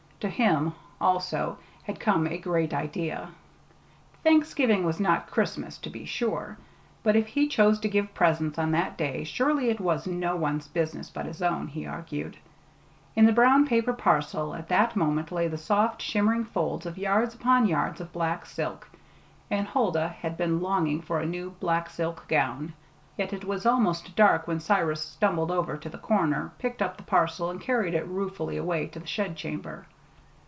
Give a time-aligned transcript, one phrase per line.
[0.21, 3.31] To him, also, had come a great idea.
[4.23, 6.57] Thanksgiving was not Christmas, to be sure,
[7.01, 10.67] but if he chose to give presents on that day, surely it was no one's
[10.67, 12.37] business but his own, he argued.
[13.15, 17.33] In the brown paper parcel at that moment lay the soft, shimmering folds of yards
[17.33, 18.91] upon yards of black silk
[19.49, 22.73] and Huldah had been longing for a new black silk gown.
[23.17, 27.01] Yet it was almost dark when Cyrus stumbled over to the corner, picked up the
[27.01, 29.87] parcel, and carried it ruefully away to the shed chamber.